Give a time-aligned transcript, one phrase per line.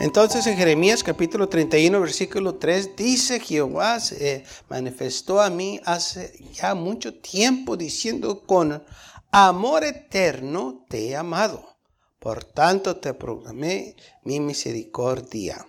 [0.00, 6.74] Entonces en Jeremías capítulo 31 versículo 3 dice Jehová se manifestó a mí hace ya
[6.74, 8.82] mucho tiempo diciendo con
[9.30, 11.76] amor eterno te he amado.
[12.18, 15.66] Por tanto te proclamé mi misericordia.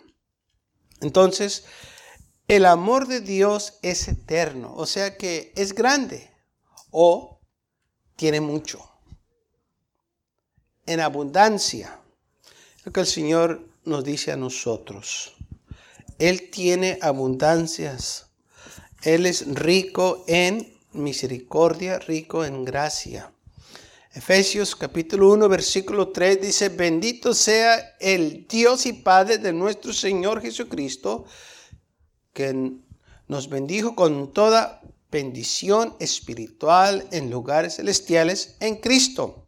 [1.01, 1.65] Entonces,
[2.47, 6.31] el amor de Dios es eterno, o sea que es grande
[6.89, 7.41] o
[8.15, 8.79] tiene mucho.
[10.85, 11.99] En abundancia.
[12.85, 15.33] Lo que el Señor nos dice a nosotros.
[16.19, 18.27] Él tiene abundancias.
[19.03, 23.33] Él es rico en misericordia, rico en gracia.
[24.13, 30.41] Efesios capítulo 1, versículo 3 dice, bendito sea el Dios y Padre de nuestro Señor
[30.41, 31.25] Jesucristo,
[32.33, 32.73] que
[33.27, 39.40] nos bendijo con toda bendición espiritual en lugares celestiales en Cristo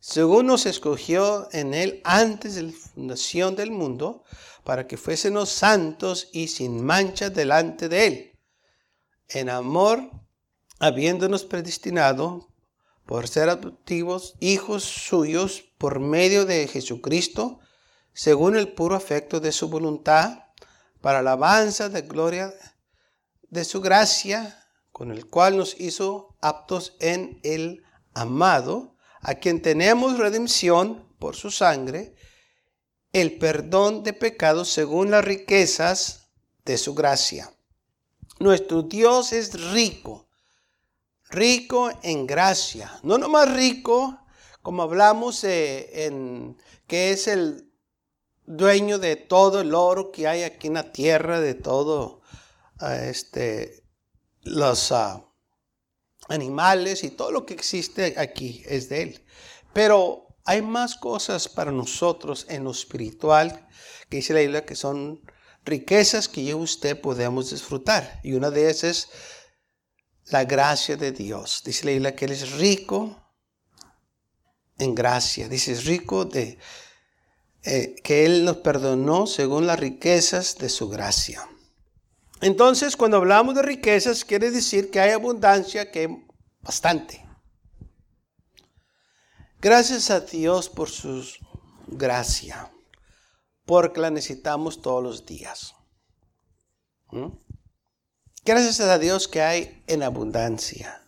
[0.00, 4.24] según nos escogió en Él antes de la fundación del mundo,
[4.64, 8.38] para que fuésemos santos y sin mancha delante de Él.
[9.28, 10.10] En amor,
[10.78, 12.48] habiéndonos predestinado
[13.06, 17.60] por ser adoptivos, hijos suyos, por medio de Jesucristo,
[18.12, 20.44] según el puro afecto de su voluntad,
[21.00, 22.52] para alabanza de gloria
[23.48, 27.82] de su gracia, con el cual nos hizo aptos en el
[28.12, 32.14] amado, a quien tenemos redención por su sangre,
[33.12, 36.30] el perdón de pecados según las riquezas
[36.64, 37.52] de su gracia.
[38.38, 40.28] Nuestro Dios es rico,
[41.30, 44.18] rico en gracia, no nomás rico,
[44.62, 47.72] como hablamos eh, en que es el
[48.44, 52.22] dueño de todo el oro que hay aquí en la tierra, de todo
[52.78, 53.84] ah, este,
[54.42, 55.27] los uh,
[56.28, 59.24] animales y todo lo que existe aquí es de Él.
[59.72, 63.66] Pero hay más cosas para nosotros en lo espiritual
[64.08, 65.20] que dice la Biblia que son
[65.64, 68.20] riquezas que yo y usted podemos disfrutar.
[68.22, 69.08] Y una de esas es
[70.32, 71.62] la gracia de Dios.
[71.64, 73.28] Dice la Biblia que Él es rico
[74.78, 75.48] en gracia.
[75.48, 76.58] Dice, es rico de
[77.62, 81.46] eh, que Él nos perdonó según las riquezas de su gracia.
[82.40, 86.26] Entonces, cuando hablamos de riquezas, quiere decir que hay abundancia, que hay
[86.60, 87.26] bastante.
[89.60, 91.24] Gracias a Dios por su
[91.88, 92.72] gracia,
[93.64, 95.74] porque la necesitamos todos los días.
[97.10, 97.30] ¿Mm?
[98.44, 101.02] Gracias a Dios que hay en abundancia.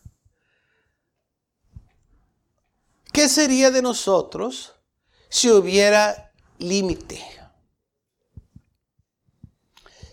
[3.13, 4.75] ¿Qué sería de nosotros
[5.29, 7.40] si hubiera límite?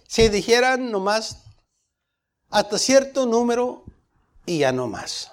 [0.07, 1.43] Si dijeran nomás
[2.49, 3.83] hasta cierto número
[4.45, 5.31] y ya no más.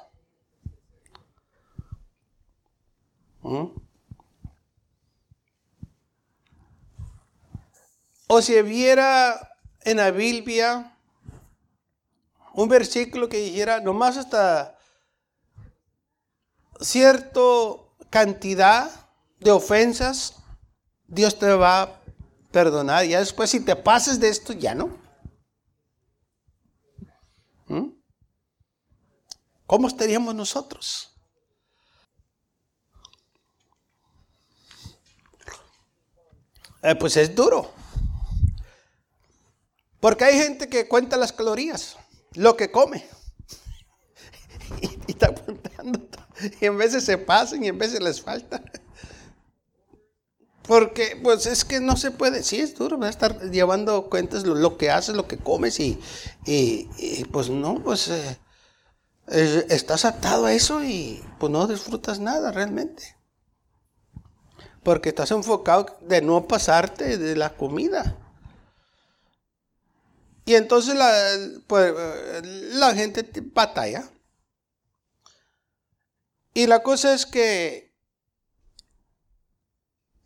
[3.42, 3.66] ¿Mm?
[8.26, 10.96] O si hubiera en la Biblia
[12.54, 14.76] un versículo que dijera nomás hasta
[16.80, 17.40] cierta
[18.10, 18.90] cantidad
[19.40, 20.36] de ofensas,
[21.06, 22.00] Dios te va
[22.54, 23.04] perdonar.
[23.04, 24.96] Ya después, si te pasas de esto, ya no.
[27.66, 27.88] ¿Mm?
[29.66, 31.10] ¿Cómo estaríamos nosotros?
[36.82, 37.72] Eh, pues es duro.
[39.98, 41.96] Porque hay gente que cuenta las calorías,
[42.34, 43.04] lo que come.
[44.80, 46.06] y, está apuntando.
[46.60, 48.62] Y en veces se pasan y en veces les falta.
[50.66, 54.78] Porque, pues es que no se puede, sí es duro, a estar llevando cuentas lo,
[54.78, 55.98] que haces, lo que comes y,
[57.30, 58.38] pues no, pues eh,
[59.68, 63.14] estás atado a eso y pues no disfrutas nada realmente.
[64.82, 68.16] Porque estás enfocado de no pasarte de la comida.
[70.46, 71.12] Y entonces la,
[71.66, 71.92] pues,
[72.42, 74.10] la gente batalla.
[76.54, 77.83] Y la cosa es que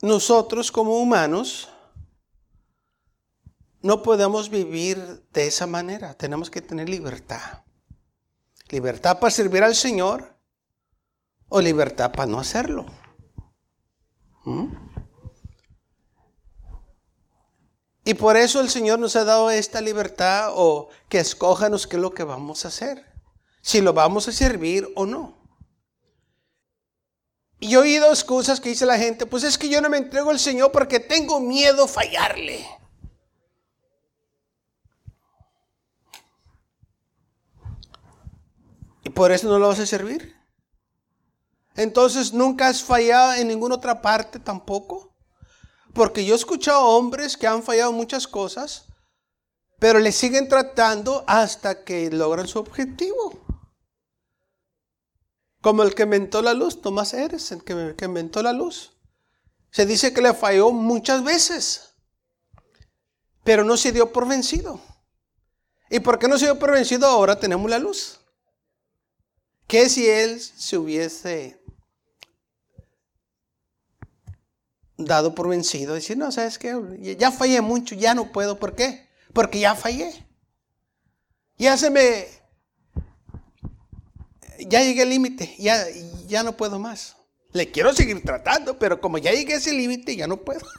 [0.00, 1.68] nosotros como humanos
[3.80, 6.14] no podemos vivir de esa manera.
[6.14, 7.64] Tenemos que tener libertad.
[8.68, 10.36] Libertad para servir al Señor
[11.48, 12.86] o libertad para no hacerlo.
[14.44, 14.66] ¿Mm?
[18.04, 22.02] Y por eso el Señor nos ha dado esta libertad o que escójanos qué es
[22.02, 23.04] lo que vamos a hacer.
[23.60, 25.38] si lo vamos a servir o no.
[27.60, 30.31] Y he oído excusas que dice la gente, pues es que yo no me entrego
[30.31, 32.64] al Señor porque tengo miedo fallarle.
[39.02, 40.37] ¿Y por eso no lo vas a servir?
[41.75, 45.16] Entonces nunca has fallado en ninguna otra parte tampoco.
[45.94, 48.84] Porque yo he escuchado hombres que han fallado muchas cosas,
[49.81, 53.47] pero le siguen tratando hasta que logran su objetivo.
[55.60, 58.93] Como el que inventó la luz, Tomás Eres, el que, inventó la luz.
[59.70, 61.94] Se dice que le falló muchas veces,
[63.44, 64.81] pero no se dio por vencido.
[65.90, 67.06] ¿Y por qué no se dio por vencido?
[67.06, 68.20] Ahora tenemos la luz.
[69.66, 71.61] ¿Qué si él se hubiese
[74.96, 75.94] dado por vencido?
[75.94, 76.75] Decir, no, ¿sabes qué?
[77.19, 78.58] Ya fallé mucho, ya no puedo.
[78.58, 79.08] ¿Por qué?
[79.32, 80.26] Porque ya fallé.
[81.56, 82.38] Ya se me
[84.58, 85.84] ya llegué al límite, ya,
[86.26, 87.16] ya no puedo más.
[87.52, 90.60] Le quiero seguir tratando, pero como ya llegué a ese límite, ya no puedo.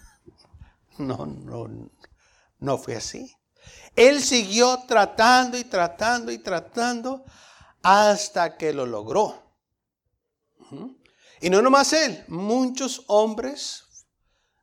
[0.98, 1.90] No, no,
[2.60, 3.34] no fue así.
[3.96, 7.24] Él siguió tratando y tratando y tratando
[7.81, 9.42] hasta que lo logró.
[11.40, 13.86] Y no nomás él, muchos hombres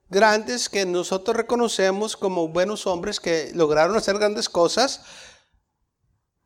[0.09, 5.03] grandes que nosotros reconocemos como buenos hombres que lograron hacer grandes cosas,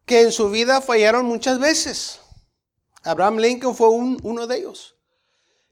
[0.07, 2.21] que en su vida fallaron muchas veces.
[3.03, 4.97] Abraham Lincoln fue uno de ellos,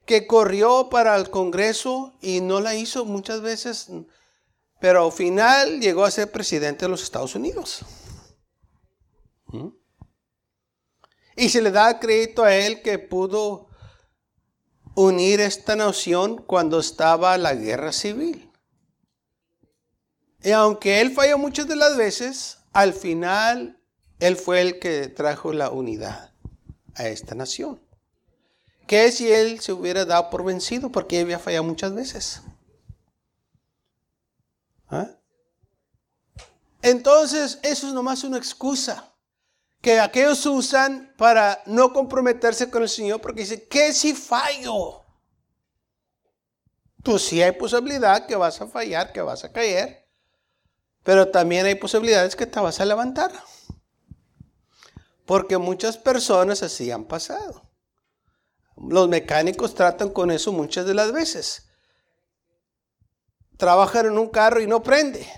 [0.05, 3.89] que corrió para el Congreso y no la hizo muchas veces,
[4.79, 7.85] pero al final llegó a ser presidente de los Estados Unidos.
[9.47, 9.69] ¿Mm?
[11.35, 13.67] Y se le da crédito a él que pudo
[14.95, 18.51] unir esta nación cuando estaba la guerra civil.
[20.41, 23.81] Y aunque él falló muchas de las veces, al final
[24.19, 26.28] él fue el que trajo la unidad
[26.99, 27.81] a esta nación.
[28.85, 30.91] ¿Qué si él se hubiera dado por vencido?
[30.91, 32.41] Porque había fallado muchas veces.
[34.89, 35.07] ¿Ah?
[36.81, 39.13] Entonces, eso es nomás una excusa
[39.81, 45.05] que aquellos usan para no comprometerse con el Señor, porque dice, ¿qué si fallo?
[47.03, 50.05] Pues sí hay posibilidad que vas a fallar, que vas a caer,
[51.03, 53.31] pero también hay posibilidades que te vas a levantar.
[55.29, 57.69] Porque muchas personas así han pasado.
[58.75, 61.69] Los mecánicos tratan con eso muchas de las veces.
[63.55, 65.31] Trabajan en un carro y no prende.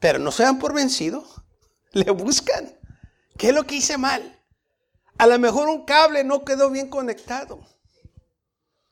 [0.00, 1.24] Pero no se dan por vencido.
[1.92, 2.76] Le buscan.
[3.36, 4.44] ¿Qué es lo que hice mal?
[5.16, 7.60] A lo mejor un cable no quedó bien conectado.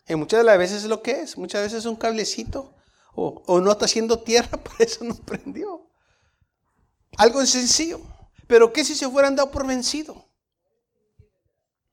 [0.07, 1.37] Y muchas de las veces es lo que es.
[1.37, 2.77] Muchas veces es un cablecito.
[3.13, 5.91] O, o no está haciendo tierra, por eso no prendió.
[7.17, 8.01] Algo sencillo.
[8.47, 10.27] Pero ¿qué si se fueran dado por vencido?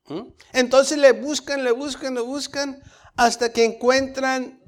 [0.05, 0.27] ¿Mm?
[0.53, 2.83] Entonces le buscan, le buscan, le buscan
[3.15, 4.61] hasta que encuentran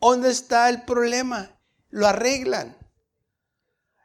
[0.00, 1.58] dónde está el problema.
[1.90, 2.76] Lo arreglan.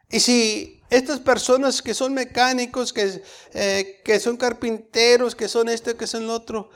[0.09, 3.21] Y si estas personas que son mecánicos, que,
[3.53, 6.69] eh, que son carpinteros, que son esto, que son lo otro,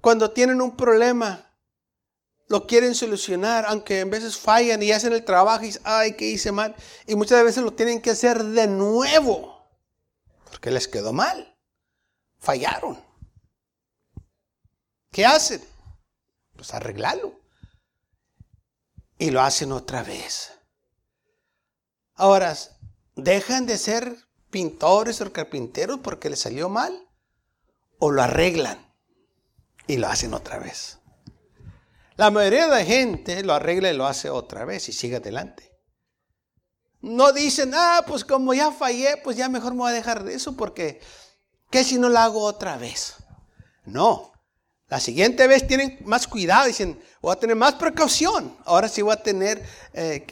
[0.00, 1.50] cuando tienen un problema,
[2.48, 6.26] lo quieren solucionar, aunque en veces fallan y hacen el trabajo y dicen, ay, ¿qué
[6.26, 6.74] hice mal?
[7.06, 9.53] Y muchas veces lo tienen que hacer de nuevo
[10.54, 11.58] porque les quedó mal.
[12.38, 12.96] Fallaron.
[15.10, 15.60] ¿Qué hacen?
[16.54, 17.40] Pues arreglarlo.
[19.18, 20.52] Y lo hacen otra vez.
[22.14, 22.56] Ahora,
[23.16, 24.16] ¿dejan de ser
[24.50, 27.08] pintores o carpinteros porque les salió mal?
[27.98, 28.94] ¿O lo arreglan
[29.88, 31.00] y lo hacen otra vez?
[32.14, 35.73] La mayoría de la gente lo arregla y lo hace otra vez y sigue adelante.
[37.04, 40.34] No dicen, ah, pues como ya fallé, pues ya mejor me voy a dejar de
[40.34, 41.02] eso porque,
[41.68, 43.16] ¿qué si no lo hago otra vez?
[43.84, 44.32] No.
[44.88, 48.56] La siguiente vez tienen más cuidado, dicen, voy a tener más precaución.
[48.64, 50.24] Ahora sí voy a tener eh,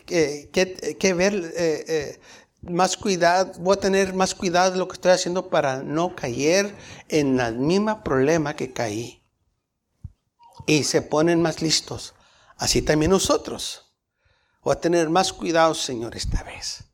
[0.99, 2.21] que, ver eh, eh,
[2.63, 6.75] más cuidado, voy a tener más cuidado de lo que estoy haciendo para no caer
[7.09, 9.23] en el mismo problema que caí.
[10.67, 12.15] Y se ponen más listos.
[12.57, 13.92] Así también nosotros.
[14.63, 16.85] Voy a tener más cuidado, Señor, esta vez.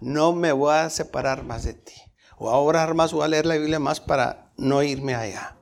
[0.00, 1.94] No me voy a separar más de ti.
[2.38, 5.56] Voy a orar más, voy a leer la Biblia más para no irme allá.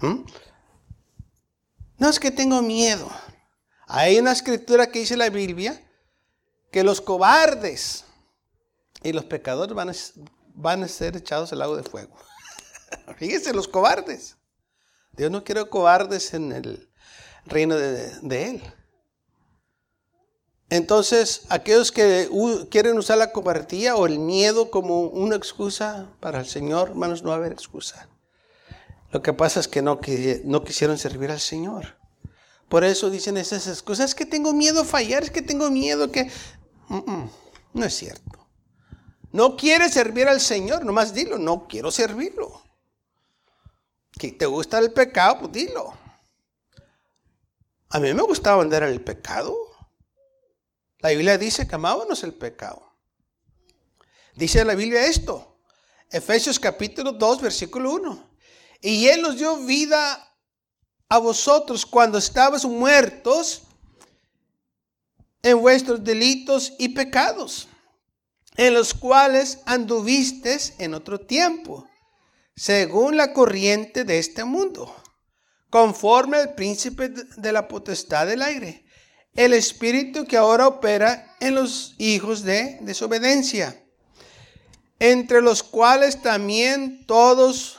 [0.00, 0.24] ¿Mm?
[1.98, 3.10] No es que tengo miedo.
[3.86, 5.80] Hay una escritura que dice la Biblia
[6.70, 8.06] que los cobardes
[9.02, 9.92] y los pecadores van a,
[10.54, 12.16] van a ser echados al lago de fuego.
[13.18, 14.38] Fíjense, los cobardes.
[15.12, 16.90] Dios no quiere cobardes en el
[17.44, 18.62] reino de Él.
[20.72, 22.30] Entonces, aquellos que
[22.70, 27.28] quieren usar la cobardía o el miedo como una excusa para el Señor, hermanos, no
[27.28, 28.08] va a haber excusa.
[29.10, 30.00] Lo que pasa es que no,
[30.44, 31.98] no quisieron servir al Señor.
[32.70, 36.10] Por eso dicen esas excusas, es que tengo miedo a fallar, es que tengo miedo
[36.10, 36.30] que...
[36.88, 38.48] no es cierto.
[39.30, 42.62] No quieres servir al Señor, nomás dilo, no quiero servirlo.
[44.12, 45.92] Que te gusta el pecado, pues dilo.
[47.90, 49.71] A mí me gustaba andar el pecado.
[51.02, 52.96] La Biblia dice que amábamos el pecado.
[54.36, 55.58] Dice la Biblia esto,
[56.08, 58.30] Efesios capítulo 2, versículo 1.
[58.80, 60.32] Y Él nos dio vida
[61.08, 63.62] a vosotros cuando estabas muertos
[65.42, 67.66] en vuestros delitos y pecados,
[68.56, 71.88] en los cuales anduvistes en otro tiempo,
[72.54, 74.94] según la corriente de este mundo,
[75.68, 78.81] conforme al príncipe de la potestad del aire,
[79.34, 83.82] el espíritu que ahora opera en los hijos de desobediencia,
[84.98, 87.78] entre los cuales también todos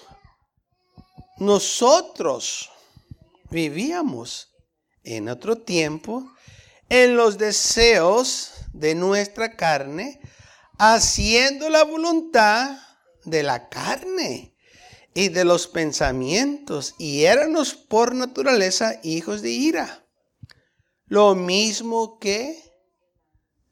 [1.38, 2.72] nosotros
[3.50, 4.50] vivíamos
[5.04, 6.32] en otro tiempo
[6.90, 10.20] en los deseos de nuestra carne,
[10.78, 12.78] haciendo la voluntad
[13.26, 14.56] de la carne
[15.14, 20.03] y de los pensamientos, y éramos por naturaleza hijos de ira,
[21.14, 22.60] lo mismo que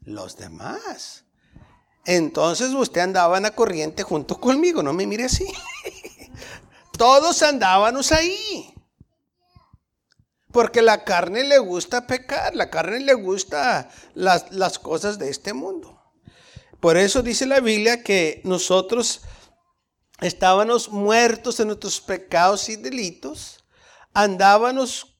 [0.02, 1.24] los demás.
[2.04, 5.52] Entonces usted andaba en la corriente junto conmigo, no me mire así.
[6.96, 8.72] Todos andábamos ahí.
[10.52, 15.52] Porque la carne le gusta pecar, la carne le gusta las, las cosas de este
[15.52, 16.00] mundo.
[16.78, 19.22] Por eso dice la Biblia que nosotros
[20.20, 23.64] estábamos muertos en nuestros pecados y delitos,
[24.14, 25.11] andábamos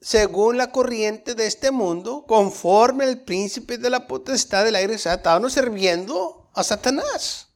[0.00, 5.54] según la corriente de este mundo, conforme al príncipe de la potestad del aire, estábamos
[5.54, 7.48] sirviendo a Satanás.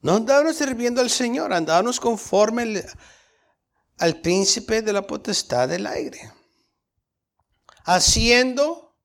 [0.00, 2.84] No andábamos sirviendo al Señor, andábamos conforme
[3.98, 6.32] al príncipe de la potestad del aire.
[7.84, 8.96] Haciendo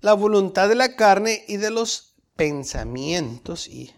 [0.00, 3.94] la voluntad de la carne y de los pensamientos y,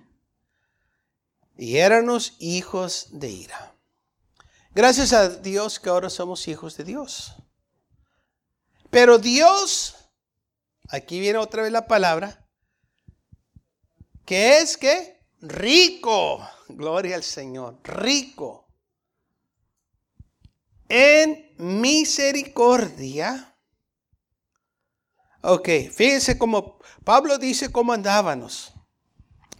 [1.58, 3.74] y éramos hijos de ira.
[4.70, 7.34] Gracias a Dios que ahora somos hijos de Dios.
[8.90, 9.96] Pero Dios,
[10.88, 12.48] aquí viene otra vez la palabra,
[14.24, 18.68] que es que rico, gloria al Señor, rico
[20.88, 23.56] en misericordia.
[25.42, 28.72] Ok, fíjense cómo Pablo dice cómo andábamos.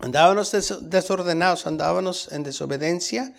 [0.01, 0.53] Andábamos
[0.83, 3.35] desordenados, andábamos en desobediencia,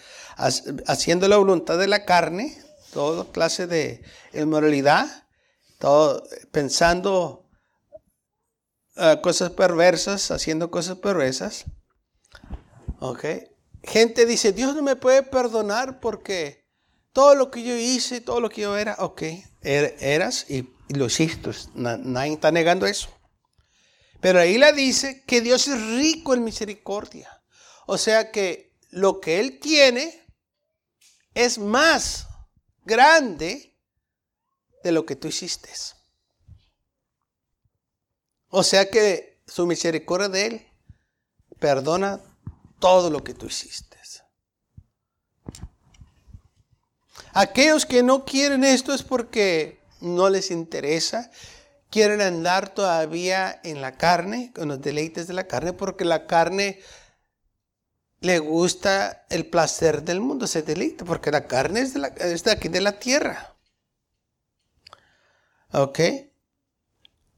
[0.87, 2.57] haciendo la voluntad de la carne,
[2.91, 5.27] toda clase de inmoralidad,
[5.77, 7.49] todo, pensando
[9.01, 11.63] Ah, cosas perversas, haciendo cosas perversas.
[12.99, 13.23] Ok.
[13.81, 16.65] Gente dice, Dios no me puede perdonar porque
[17.13, 19.21] todo lo que yo hice, todo lo que yo era, ok,
[19.61, 21.51] er, eras y, lo hiciste.
[21.75, 23.07] Nadie está negando eso.
[24.21, 27.41] Pero ahí la dice que Dios es rico en misericordia.
[27.85, 30.25] O sea que lo que Él tiene
[31.33, 32.27] es más
[32.83, 33.77] grande
[34.83, 35.69] de lo que tú hiciste.
[38.49, 40.67] O sea que su misericordia de Él
[41.59, 42.19] perdona
[42.79, 43.89] todo lo que tú hiciste.
[47.33, 51.31] Aquellos que no quieren esto es porque no les interesa,
[51.89, 56.79] quieren andar todavía en la carne, con los deleites de la carne, porque la carne
[58.21, 62.51] le gusta el placer del mundo, se deleita, porque la carne es de, es de
[62.51, 63.55] aquí de la tierra.
[65.71, 65.99] ¿Ok?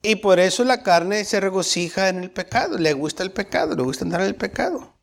[0.02, 3.84] Y por eso la carne se regocija en el pecado, le gusta el pecado, le
[3.84, 4.96] gusta andar en el pecado.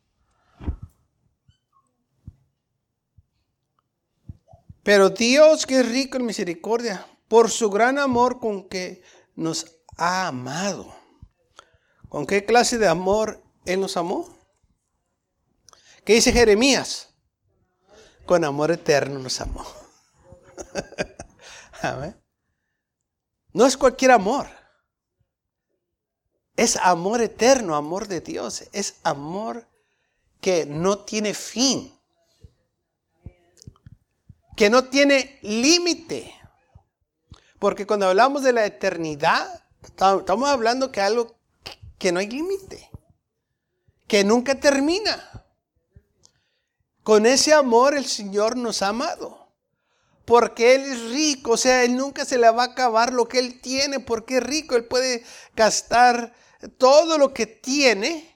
[4.83, 9.03] Pero Dios que es rico en misericordia, por su gran amor con que
[9.39, 9.65] nos
[9.97, 10.93] ha amado.
[12.09, 14.27] ¿Con qué clase de amor Él nos amó?
[16.03, 17.13] ¿Qué dice Jeremías?
[18.25, 19.65] Con amor eterno nos amó.
[23.53, 24.47] No es cualquier amor.
[26.55, 28.65] Es amor eterno, amor de Dios.
[28.73, 29.65] Es amor
[30.41, 31.97] que no tiene fin.
[34.57, 36.38] Que no tiene límite.
[37.59, 41.35] Porque cuando hablamos de la eternidad, estamos hablando que algo
[41.97, 42.89] que no hay límite.
[44.07, 45.29] Que nunca termina.
[47.03, 49.37] Con ese amor el Señor nos ha amado.
[50.25, 53.39] porque Él es rico, o sea, Él nunca se le va a acabar lo que
[53.39, 55.23] Él tiene, porque es rico, Él puede
[55.55, 56.35] gastar
[56.77, 58.35] todo lo que tiene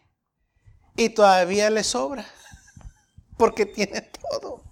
[0.95, 2.25] y todavía le sobra,
[3.37, 4.63] porque tiene todo.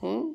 [0.00, 0.29] ¿Mm?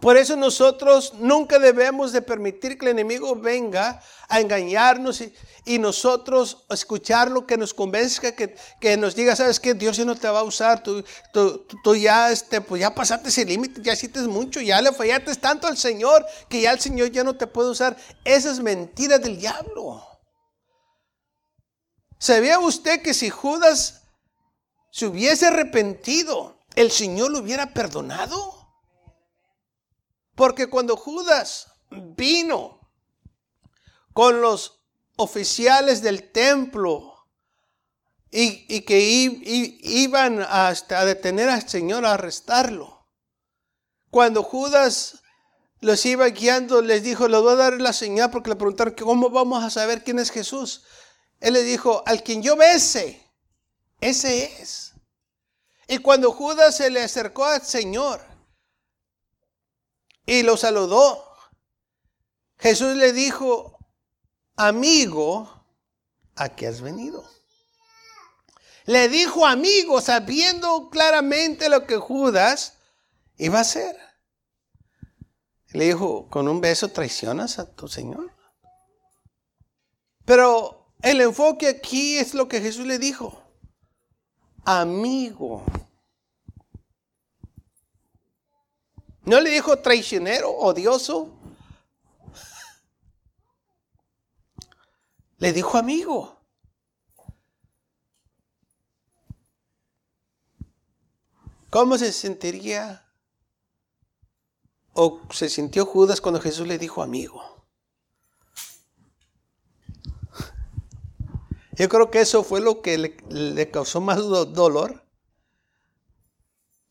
[0.00, 5.22] Por eso nosotros nunca debemos de permitir que el enemigo venga a engañarnos
[5.64, 10.14] y, nosotros escucharlo, que nos convenzca, que, que, nos diga, sabes que Dios ya no
[10.14, 14.20] te va a usar, tú, tú, ya, este, pues ya pasaste ese límite, ya hiciste
[14.22, 17.70] mucho, ya le fallaste tanto al Señor que ya el Señor ya no te puede
[17.70, 17.96] usar.
[18.24, 20.04] Esa es mentira del diablo.
[22.18, 24.02] ¿Sabía usted que si Judas
[24.90, 28.55] se hubiese arrepentido, el Señor lo hubiera perdonado?
[30.36, 32.78] Porque cuando Judas vino
[34.12, 34.80] con los
[35.16, 37.26] oficiales del templo
[38.30, 43.06] y, que iban hasta a detener al Señor, a arrestarlo,
[44.10, 45.22] cuando Judas
[45.80, 49.30] los iba guiando, les dijo, les voy a dar la señal porque le preguntaron, ¿cómo
[49.30, 50.84] vamos a saber quién es Jesús?
[51.40, 53.26] Él le dijo, al quien yo bese,
[54.00, 54.92] ese es.
[55.88, 58.35] Y cuando Judas se le acercó al Señor,
[60.26, 61.24] y lo saludó.
[62.58, 63.78] Jesús le dijo,
[64.56, 65.64] amigo,
[66.34, 67.24] ¿a qué has venido?
[68.86, 72.74] Le dijo amigo, sabiendo claramente lo que Judas
[73.36, 73.96] iba a hacer.
[75.68, 78.32] Le dijo, con un beso traicionas a tu Señor.
[80.24, 83.42] Pero el enfoque aquí es lo que Jesús le dijo.
[84.64, 85.64] Amigo.
[89.26, 91.36] ¿No le dijo traicionero, odioso?
[95.38, 96.40] Le dijo amigo.
[101.70, 103.04] ¿Cómo se sentiría
[104.92, 107.66] o se sintió Judas cuando Jesús le dijo amigo?
[111.72, 112.96] Yo creo que eso fue lo que
[113.28, 115.04] le, causó más dolor.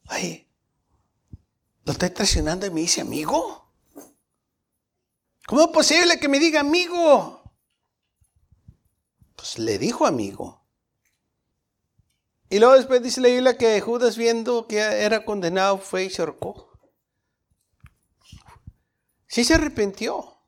[0.08, 0.45] Ay,
[1.86, 3.72] ¿Lo estoy traicionando y me dice amigo?
[5.46, 7.44] ¿Cómo es posible que me diga amigo?
[9.36, 10.66] Pues le dijo amigo.
[12.50, 16.24] Y luego después dice la Biblia que Judas viendo que era condenado fue y se
[16.24, 16.72] ahorcó.
[19.28, 20.40] Sí se arrepintió.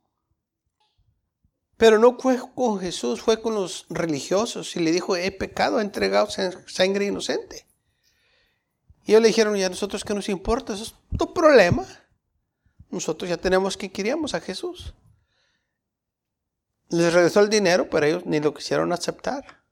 [1.77, 5.83] Pero no fue con Jesús, fue con los religiosos y le dijo, he pecado, he
[5.83, 6.27] entregado
[6.65, 7.66] sangre inocente.
[9.07, 10.73] Y ellos le dijeron, ¿y a nosotros qué nos importa?
[10.73, 11.85] Eso es tu problema.
[12.89, 14.93] Nosotros ya tenemos que queríamos a Jesús.
[16.89, 19.63] Les regresó el dinero, pero ellos ni lo quisieron aceptar.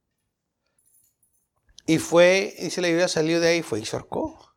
[1.85, 4.55] Y fue, y se le había salido de ahí, fue y cercó.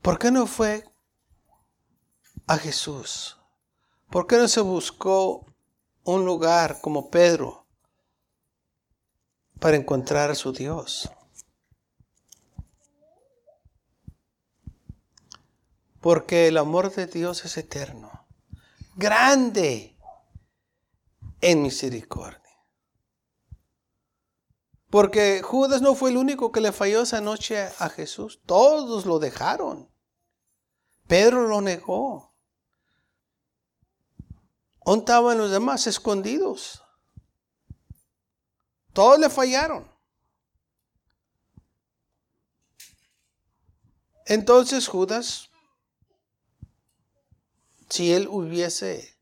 [0.00, 0.82] ¿Por qué no fue
[2.46, 3.38] a Jesús?
[4.08, 5.44] ¿Por qué no se buscó
[6.02, 7.66] un lugar como Pedro
[9.60, 11.10] para encontrar a su Dios?
[16.06, 18.28] Porque el amor de Dios es eterno,
[18.94, 19.98] grande
[21.40, 22.64] en misericordia.
[24.88, 29.18] Porque Judas no fue el único que le falló esa noche a Jesús, todos lo
[29.18, 29.90] dejaron.
[31.08, 32.32] Pedro lo negó.
[34.84, 36.84] ¿Dónde estaban los demás escondidos?
[38.92, 39.90] Todos le fallaron.
[44.26, 45.45] Entonces Judas
[47.96, 49.16] si él hubiese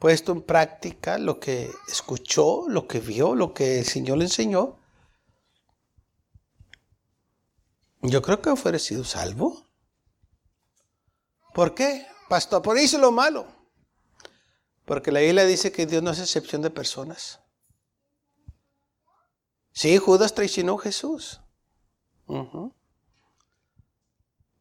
[0.00, 4.76] puesto en práctica lo que escuchó, lo que vio, lo que el Señor le enseñó,
[8.02, 9.68] yo creo que hubiera sido salvo.
[11.54, 12.06] ¿Por qué?
[12.28, 13.46] Pastor, por eso lo malo.
[14.84, 17.38] Porque la Biblia dice que Dios no es excepción de personas.
[19.70, 21.40] Sí, Judas traicionó a Jesús.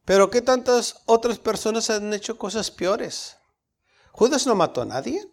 [0.10, 3.38] Pero ¿qué tantas otras personas han hecho cosas peores?
[4.12, 5.24] Judas no mató a nadie.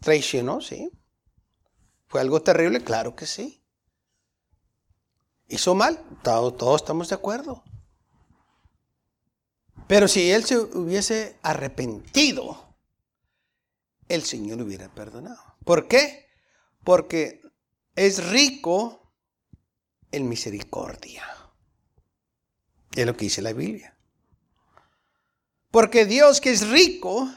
[0.00, 0.90] Traicionó, sí.
[2.08, 2.82] ¿Fue algo terrible?
[2.82, 3.62] Claro que sí.
[5.46, 6.04] ¿Hizo mal?
[6.24, 7.62] Todos, todos estamos de acuerdo.
[9.86, 12.74] Pero si él se hubiese arrepentido,
[14.08, 15.40] el Señor lo hubiera perdonado.
[15.64, 16.26] ¿Por qué?
[16.82, 17.39] Porque
[18.00, 19.12] es rico
[20.10, 21.22] en misericordia.
[22.96, 23.94] Es lo que dice la Biblia.
[25.70, 27.30] Porque Dios que es rico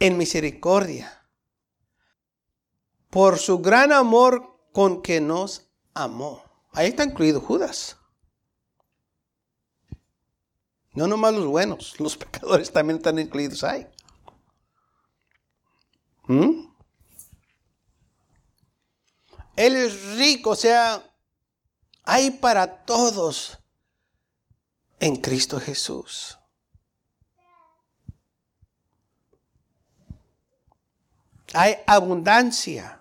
[0.00, 1.24] en misericordia,
[3.10, 6.42] por su gran amor con que nos amó.
[6.72, 7.96] Ahí está incluido Judas.
[10.94, 13.86] No nomás los buenos, los pecadores también están incluidos ahí.
[16.26, 16.63] ¿Mm?
[19.56, 21.02] Él es rico, o sea,
[22.02, 23.58] hay para todos
[25.00, 26.38] en Cristo Jesús.
[31.52, 33.00] Hay abundancia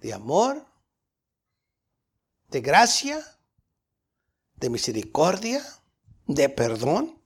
[0.00, 0.66] de amor,
[2.48, 3.22] de gracia,
[4.54, 5.62] de misericordia,
[6.26, 7.20] de perdón.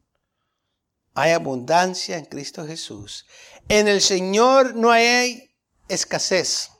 [1.14, 3.26] Hay abundancia en Cristo Jesús.
[3.68, 5.54] En el Señor no hay
[5.88, 6.70] escasez.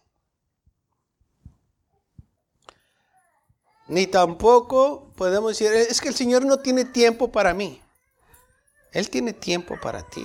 [3.91, 7.83] Ni tampoco podemos decir, es que el Señor no tiene tiempo para mí.
[8.93, 10.25] Él tiene tiempo para ti.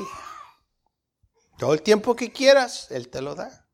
[1.57, 3.67] Todo el tiempo que quieras, Él te lo da.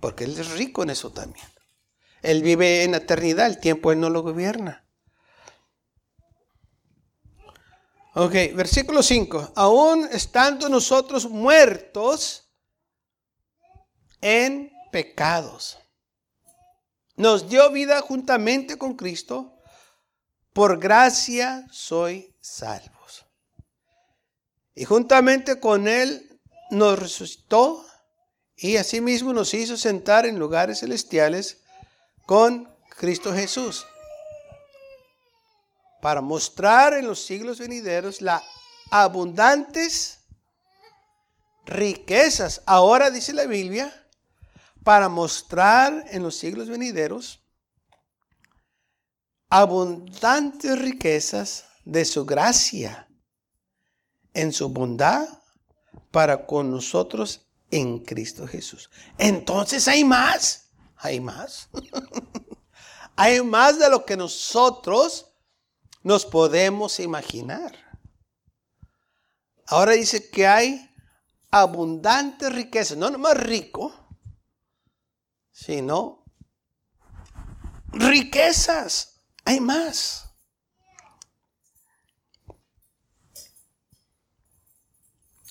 [0.00, 1.46] Porque Él es rico en eso también.
[2.20, 4.84] Él vive en eternidad, el tiempo Él no lo gobierna.
[8.16, 9.52] Ok, versículo 5.
[9.54, 12.50] Aún estando nosotros muertos
[14.20, 15.78] en pecados,
[17.20, 19.58] nos dio vida juntamente con Cristo.
[20.54, 23.26] Por gracia soy salvos.
[24.74, 27.86] Y juntamente con Él nos resucitó
[28.56, 31.58] y asimismo nos hizo sentar en lugares celestiales
[32.26, 33.86] con Cristo Jesús
[36.00, 38.42] para mostrar en los siglos venideros las
[38.90, 40.20] abundantes
[41.66, 42.62] riquezas.
[42.64, 44.08] Ahora dice la Biblia,
[44.84, 47.42] para mostrar en los siglos venideros
[49.48, 53.08] abundantes riquezas de su gracia
[54.32, 55.26] en su bondad
[56.10, 58.90] para con nosotros en Cristo Jesús.
[59.18, 61.68] Entonces hay más, hay más.
[63.16, 65.26] hay más de lo que nosotros
[66.02, 67.76] nos podemos imaginar.
[69.66, 70.90] Ahora dice que hay
[71.50, 73.99] abundante riqueza, no nomás rico,
[75.52, 76.24] sino
[77.92, 79.20] riquezas.
[79.44, 80.30] Hay más.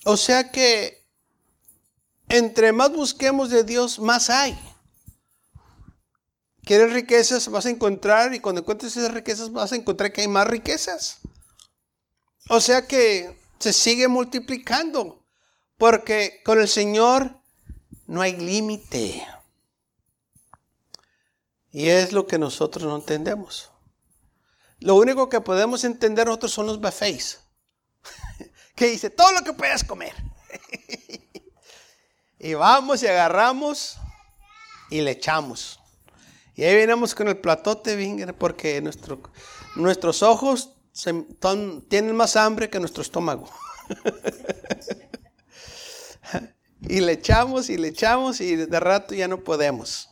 [0.04, 1.00] O sea que
[2.28, 4.58] entre más busquemos de Dios, más hay.
[6.64, 7.48] ¿Quieres riquezas?
[7.48, 11.18] Vas a encontrar y cuando encuentres esas riquezas vas a encontrar que hay más riquezas.
[12.48, 15.24] O sea que se sigue multiplicando
[15.76, 17.40] porque con el Señor
[18.06, 19.26] no hay límite.
[21.72, 23.70] Y es lo que nosotros no entendemos.
[24.80, 27.40] Lo único que podemos entender nosotros son los buffets.
[28.74, 30.14] que dice, todo lo que puedas comer.
[32.38, 33.98] y vamos y agarramos
[34.90, 35.78] y le echamos.
[36.56, 39.20] Y ahí venimos con el platote, porque nuestro,
[39.76, 40.74] nuestros ojos
[41.88, 43.48] tienen más hambre que nuestro estómago.
[46.82, 50.09] y le echamos y le echamos y de rato ya no podemos.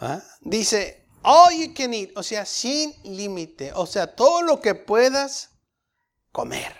[0.00, 0.22] ¿Ah?
[0.40, 5.50] Dice, all you can eat, o sea, sin límite, o sea, todo lo que puedas
[6.32, 6.74] comer.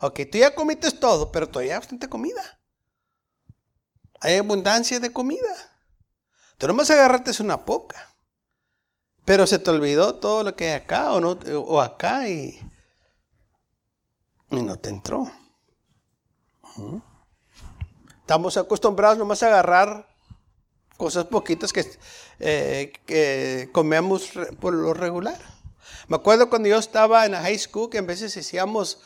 [0.00, 2.58] Ok, tú ya comiste todo, pero todavía hay bastante comida.
[4.20, 5.70] Hay abundancia de comida.
[6.58, 8.14] Tú nomás agarraste una poca.
[9.24, 12.58] Pero se te olvidó todo lo que hay acá o, no, o acá y,
[14.50, 15.30] y no te entró.
[18.20, 20.09] Estamos acostumbrados nomás a agarrar
[21.00, 21.82] cosas poquitas que,
[22.40, 24.28] eh, comemos
[24.60, 25.40] por lo regular.
[26.08, 29.00] Me acuerdo cuando yo estaba en la high school que a veces hacíamos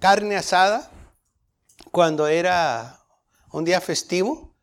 [0.00, 0.90] carne asada
[1.92, 2.98] cuando era
[3.52, 4.56] un día festivo.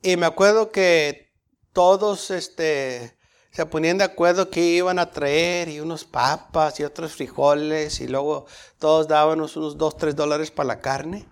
[0.00, 1.30] Y me acuerdo que
[1.74, 3.18] todos este,
[3.50, 8.08] se ponían de acuerdo que iban a traer y unos papas y otros frijoles y
[8.08, 8.46] luego
[8.78, 11.28] todos dábamos unos 2, 3 dólares para la carne.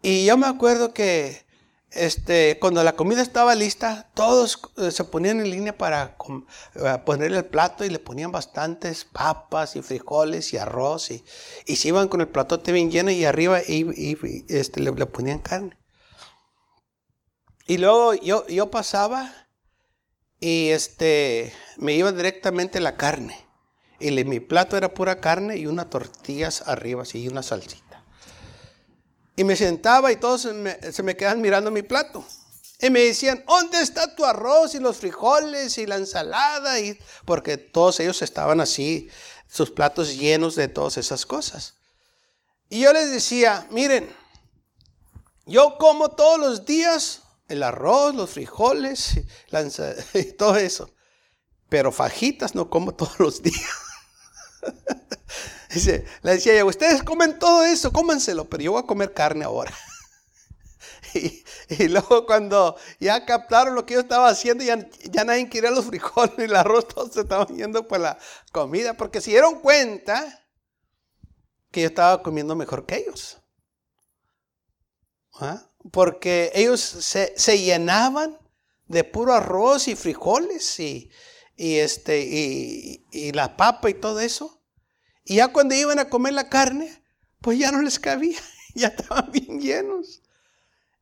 [0.00, 1.44] Y yo me acuerdo que
[1.94, 6.16] este, cuando la comida estaba lista, todos eh, se ponían en línea para
[6.74, 11.24] eh, ponerle el plato y le ponían bastantes papas y frijoles y arroz y,
[11.76, 15.76] se iban con el platote bien lleno y arriba este, le ponían carne.
[17.66, 19.32] Y luego yo, yo pasaba
[20.40, 23.46] y este, me iba directamente la carne.
[24.00, 27.81] Y mi plato era pura carne y unas tortillas arriba, y una salsita.
[29.36, 32.24] Y me sentaba y todos se me, se quedaban mirando mi plato.
[32.80, 36.80] Y me decían, ¿dónde está tu arroz y los frijoles y la ensalada?
[36.80, 39.08] Y, porque todos ellos estaban así,
[39.48, 41.74] sus platos llenos de todas esas cosas.
[42.68, 44.12] Y yo les decía, miren,
[45.46, 49.20] yo como todos los días el arroz, los frijoles,
[50.14, 50.90] y todo eso.
[51.68, 53.70] Pero fajitas no como todos los días.
[55.72, 59.44] Dice, le decía yo, ustedes comen todo eso, cómanselo, pero yo voy a comer carne
[59.44, 59.72] ahora.
[61.68, 65.84] Y, luego cuando ya captaron lo que yo estaba haciendo, ya, ya nadie quería los
[65.84, 68.18] frijoles y el arroz, todos se estaban yendo por la
[68.50, 70.46] comida, porque se dieron cuenta
[71.70, 73.42] que yo estaba comiendo mejor que ellos.
[75.34, 75.62] ¿Ah?
[75.90, 78.38] Porque ellos se, llenaban
[78.86, 81.10] de puro arroz y frijoles y,
[81.56, 84.61] y este, y la papa y todo eso.
[85.24, 87.02] Y ya cuando iban a comer la carne,
[87.40, 88.38] pues ya no les cabía,
[88.74, 90.22] ya estaban bien llenos.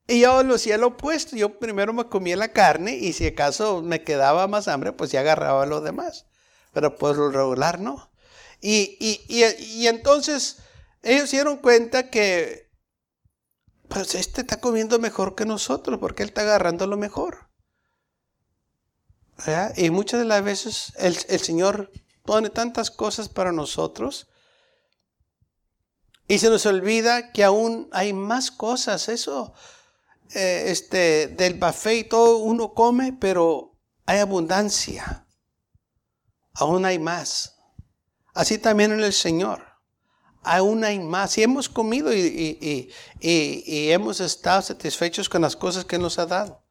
[0.06, 3.80] Y yo lo hacía lo opuesto, yo primero me comía la carne y si acaso
[3.80, 6.26] me quedaba más hambre, pues ya agarraba lo demás.
[6.72, 8.10] Pero pues lo regular no.
[8.60, 10.58] Y, y, y, entonces
[11.02, 12.68] ellos dieron cuenta que
[13.88, 17.48] pues este está comiendo mejor que nosotros porque él está agarrando lo mejor.
[19.76, 21.90] Y muchas de las veces el, el Señor
[22.24, 24.28] pone tantas cosas para nosotros
[26.30, 29.08] y se nos olvida que aún hay más cosas.
[29.08, 29.52] Eso,
[30.32, 35.26] eh, este, del buffet y todo uno come, pero hay abundancia.
[36.54, 37.56] Aún hay más.
[38.32, 39.64] Así también en el Señor.
[40.44, 41.36] Aún hay más.
[41.36, 46.62] Y hemos comido y, y hemos estado satisfechos con las cosas que nos ha dado.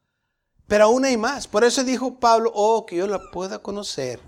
[0.70, 1.50] Pero aún hay más.
[1.50, 4.22] Por eso dijo Pablo, oh, que yo la pueda conocer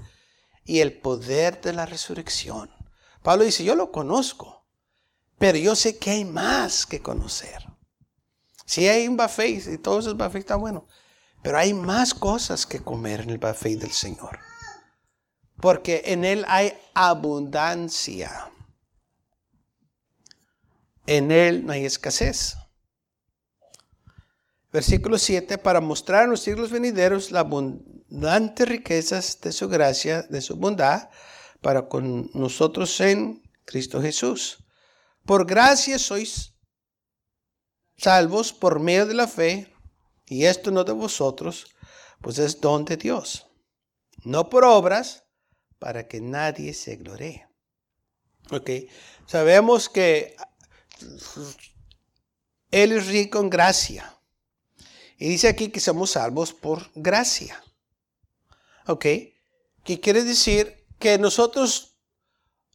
[0.63, 2.69] y el poder de la resurrección.
[3.23, 4.65] Pablo dice, yo lo conozco,
[5.37, 7.65] pero yo sé que hay más que conocer.
[8.65, 10.83] Si hay un buffet y todos esos buffets están buenos,
[11.41, 14.39] pero hay más cosas que comer en el buffet del Señor.
[15.59, 18.51] Porque en Él hay abundancia.
[21.05, 22.55] En Él no hay escasez.
[24.71, 30.39] Versículo 7, para mostrar en los siglos venideros la abundantes riquezas de su gracia, de
[30.41, 31.09] su bondad,
[31.59, 34.63] para con nosotros en Cristo Jesús.
[35.25, 36.53] Por gracia sois
[37.97, 39.71] salvos por medio de la fe,
[40.25, 41.75] y esto no de vosotros,
[42.21, 43.47] pues es don de Dios,
[44.23, 45.25] no por obras,
[45.79, 47.47] para que nadie se gloree.
[48.51, 48.69] Ok,
[49.25, 50.35] sabemos que
[52.71, 54.20] Él es rico en gracia.
[55.21, 57.63] Y dice aquí que somos salvos por gracia.
[58.87, 59.05] ¿Ok?
[59.83, 60.87] ¿Qué quiere decir?
[60.97, 61.95] Que nosotros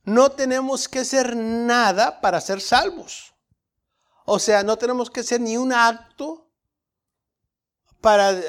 [0.05, 3.35] no tenemos que hacer nada para ser salvos.
[4.25, 6.49] O sea, no tenemos que hacer ni un acto
[8.01, 8.41] para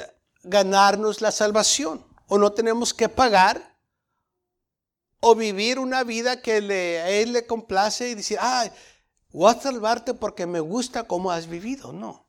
[0.44, 2.06] ganarnos la salvación.
[2.28, 3.80] O no tenemos que pagar
[5.22, 8.70] o vivir una vida que le, a Él le complace y decir, ah,
[9.32, 11.92] voy a salvarte porque me gusta cómo has vivido.
[11.92, 12.27] No.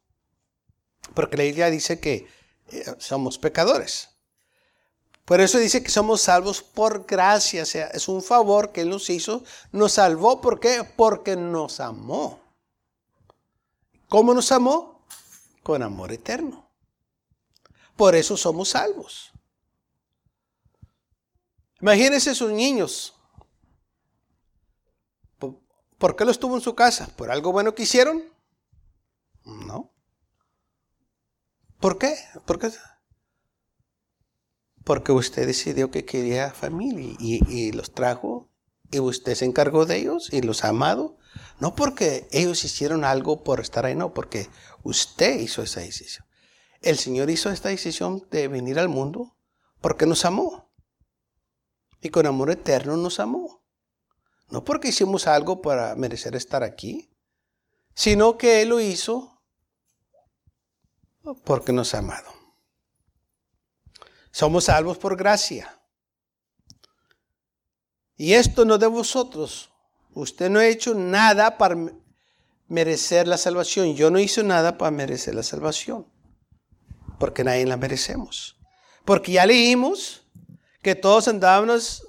[1.15, 2.29] Porque la Biblia dice que
[2.71, 4.11] eh, somos pecadores.
[5.25, 7.63] Por eso dice que somos salvos por gracia.
[7.63, 9.45] O sea, es un favor que Él nos hizo.
[9.73, 10.41] Nos salvó.
[10.41, 10.85] ¿Por qué?
[10.97, 12.41] Porque nos amó.
[14.09, 15.05] ¿Cómo nos amó?
[15.63, 16.71] Con amor eterno.
[17.95, 19.33] Por eso somos salvos.
[21.81, 23.15] Imagínense sus niños.
[25.99, 27.09] ¿Por qué los tuvo en su casa?
[27.17, 28.23] ¿Por algo bueno que hicieron?
[29.45, 29.93] No.
[31.81, 32.17] ¿Por qué?
[32.45, 32.71] ¿Por qué?
[34.85, 38.49] Porque usted decidió que quería familia y, los trajo
[38.91, 41.19] y usted se encargó de ellos y los ha amado.
[41.61, 44.49] No porque ellos hicieron algo por estar ahí, no, porque
[44.83, 46.27] usted hizo esa decisión.
[46.81, 49.37] El Señor hizo esta decisión de venir al mundo
[49.81, 50.73] porque nos amó.
[52.01, 53.63] Y con amor eterno nos amó.
[54.51, 57.11] No porque hicimos algo para merecer estar aquí,
[57.95, 59.38] sino que Él lo hizo
[61.35, 62.33] porque nos ha amado.
[64.31, 65.81] Somos salvos por gracia.
[68.17, 69.71] Y esto no de vosotros.
[70.13, 71.77] Usted no ha hecho nada para
[72.67, 73.95] merecer la salvación.
[73.95, 76.07] Yo no hice nada para merecer la salvación.
[77.19, 78.59] Porque nadie la merecemos.
[79.05, 80.27] Porque ya leímos
[80.83, 82.05] que todos andábamos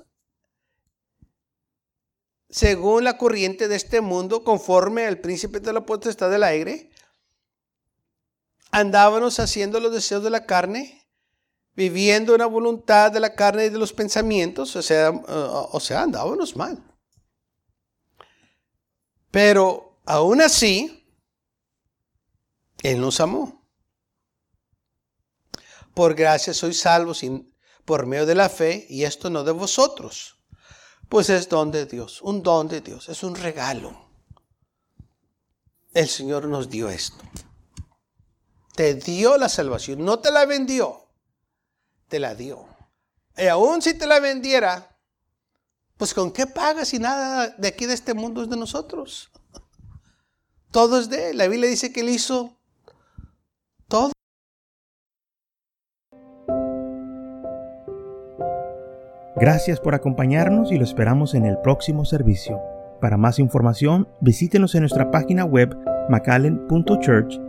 [2.49, 6.88] según la corriente de este mundo, conforme al príncipe de la potestad del aire,
[8.71, 11.07] andábamos haciendo los deseos de la carne,
[11.75, 16.03] viviendo una voluntad de la carne y de los pensamientos, o sea, uh, o sea,
[16.03, 16.83] andábamos mal.
[19.31, 21.07] Pero aún así,
[22.81, 23.67] Él nos amó.
[25.93, 27.21] Por gracia sois salvos
[27.85, 30.39] por medio de la fe, y esto no de vosotros,
[31.09, 34.09] pues es don de Dios, un don de Dios, es un regalo.
[35.93, 37.23] El Señor nos dio esto.
[38.79, 41.01] Te dio la salvación, no te la vendió,
[42.07, 42.65] te la dio.
[43.35, 44.95] Y aún si te la vendiera,
[45.97, 49.31] pues con qué pagas si nada de aquí de este mundo es de nosotros.
[50.71, 51.37] Todo es de él.
[51.39, 52.57] La Biblia dice que él hizo
[53.89, 54.13] todo.
[59.35, 62.61] Gracias por acompañarnos y lo esperamos en el próximo servicio.
[63.01, 65.75] Para más información, visítenos en nuestra página web
[66.07, 67.48] macallen.church.